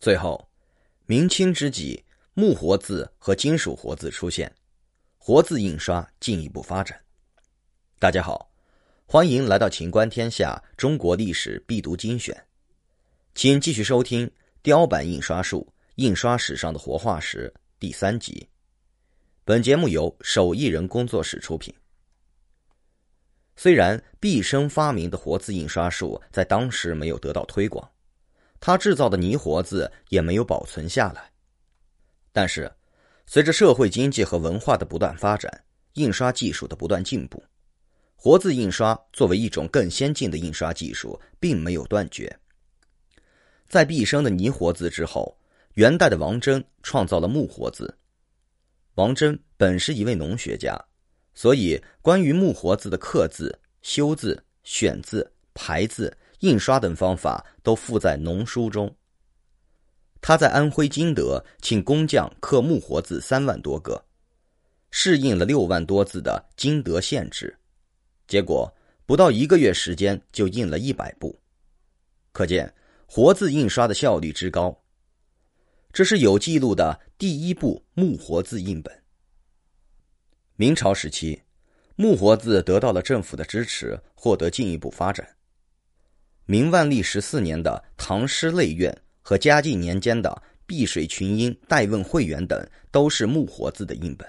[0.00, 0.48] 最后，
[1.06, 2.00] 明清之际，
[2.32, 4.50] 木活字和金属活字出现，
[5.18, 6.96] 活字印刷进一步发展。
[7.98, 8.48] 大家好，
[9.06, 12.46] 欢迎来到秦观天下中国历史必读精选，
[13.34, 14.30] 请继续收听
[14.62, 15.66] 雕版印刷术
[15.96, 18.48] 印刷史上的活化石第三集。
[19.44, 21.74] 本节目由手艺人工作室出品。
[23.56, 27.90] 虽然毕生发明的活字印刷术在当时没有得到推广。
[28.60, 31.30] 他制造的泥活字也没有保存下来，
[32.32, 32.70] 但是，
[33.24, 37.42] 随着社会经济和文化的不断发展，印刷技术的不断进步，
[38.16, 42.36] 活字印刷作为一种更先进的印刷技术，并没有断绝。
[43.68, 45.38] 在毕生的泥活字之后，
[45.74, 47.96] 元代的王祯创造了木活字。
[48.94, 50.76] 王祯本是一位农学家，
[51.32, 56.16] 所以关于木活字的刻字、修字、选字、排字。
[56.40, 58.94] 印刷等方法都附在农书中。
[60.20, 64.04] 他在安徽金德请工匠刻木活字三万多个，
[64.90, 67.56] 试印了六万多字的金德县志，
[68.26, 68.72] 结果
[69.06, 71.40] 不到一个月时间就印了一百部，
[72.32, 72.74] 可见
[73.06, 74.76] 活字印刷的效率之高。
[75.92, 79.02] 这是有记录的第一部木活字印本。
[80.56, 81.40] 明朝时期，
[81.94, 85.37] 木活字得到了政府的支持，获得进一步发展。
[86.50, 90.30] 明万历十四年的《唐诗类苑》和嘉靖年间的
[90.64, 94.26] 《碧水群英代问会员》等都是木活字的印本。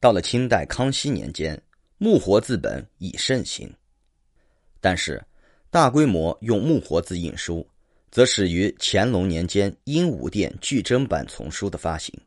[0.00, 1.62] 到了清代康熙年间，
[1.98, 3.70] 木活字本已盛行，
[4.80, 5.22] 但是
[5.68, 7.68] 大规模用木活字印书，
[8.10, 12.18] 则始于乾隆年间鹦鹉殿巨珍版丛书的发行。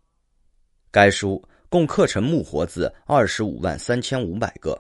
[0.92, 4.80] 该书共刻成木活字二十五万三千五百个，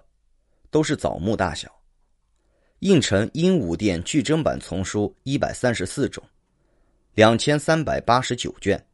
[0.69, 1.67] 都是枣木大小。
[2.83, 6.21] 印成鹦鹉殿巨珍版丛书一百三十四种，
[7.13, 8.85] 两千三百八十九卷，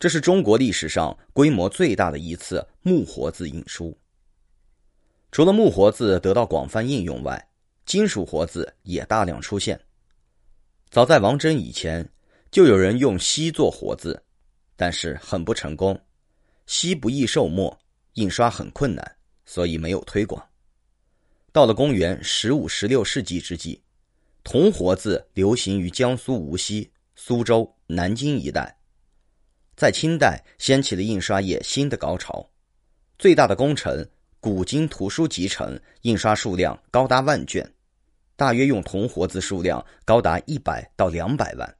[0.00, 3.94] 这是中国历史上规模最大的一次木活字印书。
[5.30, 7.46] 除了木活字得到广泛应用外，
[7.84, 9.78] 金属活字也大量出现。
[10.88, 12.08] 早在王祯以前，
[12.50, 14.18] 就有人用锡做活字，
[14.74, 16.00] 但是很不成功。
[16.64, 17.78] 锡不易受墨，
[18.14, 20.42] 印刷很困难，所以没有推广。
[21.56, 23.80] 到了公元十五、十六世纪之际，
[24.44, 28.76] 铜活字流行于江苏无锡、苏州、南京一带，
[29.74, 32.46] 在清代掀起了印刷业新的高潮。
[33.18, 34.06] 最大的工程——
[34.38, 37.66] 古今图书集成，印刷数量高达万卷，
[38.36, 41.76] 大约用铜活字数量高达一百到两百万。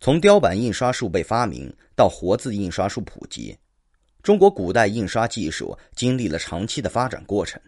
[0.00, 3.54] 从雕版印刷术被发明到活字印刷术普及，
[4.22, 7.60] 中国古代印刷技术经历了长期的发展过程。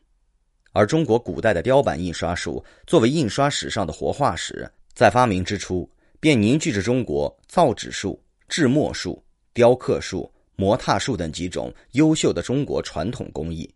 [0.72, 5.88] 而中国古代的雕版印刷术作为印刷史上的活化石，在发明之初
[6.18, 8.18] 便凝聚着中国造纸术、
[8.48, 9.22] 制墨术、
[9.52, 13.72] 雕刻术、磨拓术等几种优秀的中国传统工艺，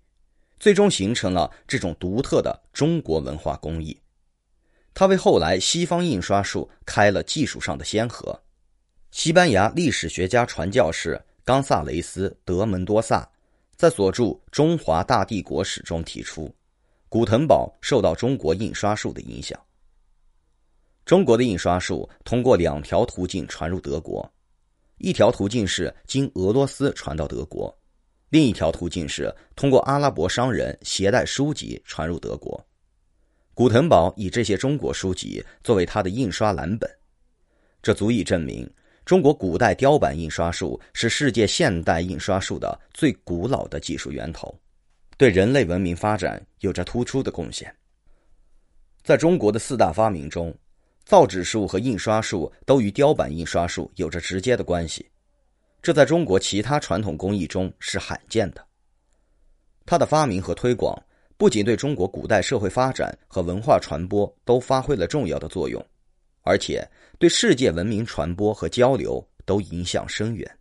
[0.59, 3.99] 最终形成了这种独特的中国文化工艺。
[4.95, 8.41] 它为后来西方印刷术开了技术上的先河。
[9.11, 13.29] 西班牙历史学家传教士冈萨雷斯·德门多萨
[13.77, 16.55] 在所著《中华大帝国史》中提出。
[17.17, 19.59] 古腾堡受到中国印刷术的影响。
[21.07, 24.31] 中国的印刷术通过两条途径传入德国，
[24.99, 27.75] 一条途径是经俄罗斯传到德国，
[28.29, 32.63] 另一条途径是通过阿拉伯商人携带书籍传入德国。
[33.55, 36.91] 古腾堡以这些中国书籍作为他的印刷蓝本，
[37.81, 38.71] 这足以证明
[39.07, 44.55] 中国古代雕版印刷术是世界现代印刷术的最古老的技术源头。
[45.17, 47.75] 对人类文明发展有着突出的贡献。
[49.03, 50.55] 在中国的四大发明中，
[51.05, 55.09] 造纸术和印刷术都与雕版印刷术有着直接的关系，
[55.81, 58.67] 这在中国其他传统工艺中是罕见的。
[59.87, 61.01] 它的发明和推广
[61.37, 65.83] 不仅对中国古代社会发展和文化传播都发挥了重要的作用，
[66.43, 66.87] 而且
[67.19, 70.59] 对世界文明传播和交流都影响深远。